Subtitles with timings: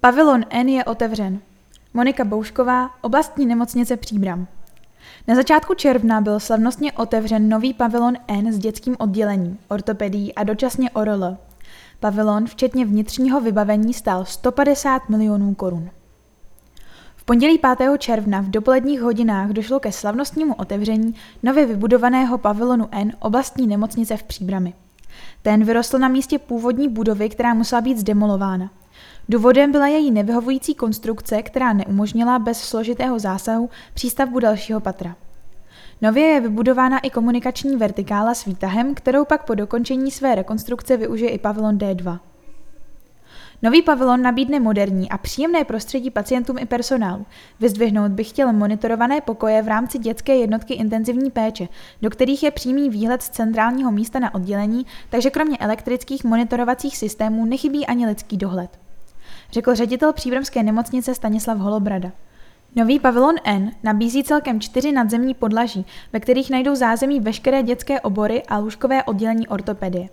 [0.00, 1.38] Pavilon N je otevřen.
[1.94, 4.46] Monika Boušková, oblastní nemocnice Příbram.
[5.28, 10.90] Na začátku června byl slavnostně otevřen nový pavilon N s dětským oddělením, ortopedií a dočasně
[10.90, 11.36] ORL.
[12.00, 15.90] Pavilon, včetně vnitřního vybavení, stál 150 milionů korun.
[17.16, 17.98] V pondělí 5.
[17.98, 24.22] června v dopoledních hodinách došlo ke slavnostnímu otevření nově vybudovaného pavilonu N oblastní nemocnice v
[24.22, 24.74] Příbrami.
[25.42, 28.70] Ten vyrostl na místě původní budovy, která musela být zdemolována.
[29.28, 35.16] Důvodem byla její nevyhovující konstrukce, která neumožnila bez složitého zásahu přístavbu dalšího patra.
[36.02, 41.30] Nově je vybudována i komunikační vertikála s výtahem, kterou pak po dokončení své rekonstrukce využije
[41.30, 42.18] i pavilon D2.
[43.62, 47.26] Nový pavilon nabídne moderní a příjemné prostředí pacientům i personálu.
[47.60, 51.68] Vyzdvihnout bych chtěl monitorované pokoje v rámci dětské jednotky intenzivní péče,
[52.02, 57.44] do kterých je přímý výhled z centrálního místa na oddělení, takže kromě elektrických monitorovacích systémů
[57.44, 58.85] nechybí ani lidský dohled.
[59.52, 62.12] Řekl ředitel příbramské nemocnice Stanislav Holobrada.
[62.76, 68.42] Nový pavilon N nabízí celkem čtyři nadzemní podlaží, ve kterých najdou zázemí veškeré dětské obory
[68.42, 70.08] a lůžkové oddělení ortopedie.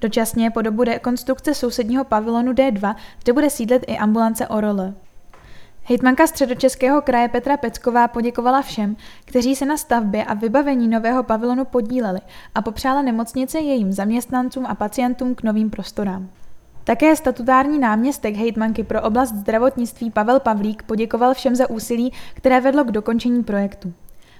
[0.00, 4.94] Dočasně po dobu rekonstrukce sousedního pavilonu D2 zde bude sídlet i ambulance ORL.
[5.84, 11.64] Hejtmanka středočeského kraje Petra Pecková poděkovala všem, kteří se na stavbě a vybavení nového pavilonu
[11.64, 12.20] podíleli
[12.54, 16.28] a popřála nemocnice jejím zaměstnancům a pacientům k novým prostorám.
[16.88, 22.84] Také statutární náměstek hejtmanky pro oblast zdravotnictví Pavel Pavlík poděkoval všem za úsilí, které vedlo
[22.84, 23.92] k dokončení projektu.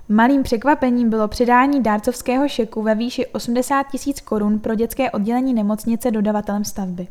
[0.09, 6.11] Malým překvapením bylo předání dárcovského šeku ve výši 80 tisíc korun pro dětské oddělení nemocnice
[6.11, 7.09] dodavatelem stavby.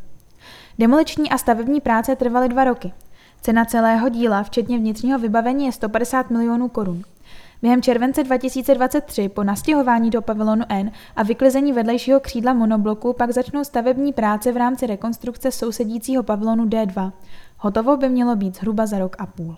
[0.78, 2.92] Demoliční a stavební práce trvaly dva roky.
[3.40, 7.02] Cena celého díla, včetně vnitřního vybavení, je 150 milionů korun.
[7.62, 13.64] Během července 2023 po nastěhování do pavilonu N a vyklizení vedlejšího křídla monobloku pak začnou
[13.64, 17.12] stavební práce v rámci rekonstrukce sousedícího pavilonu D2.
[17.58, 19.56] Hotovo by mělo být zhruba za rok a půl.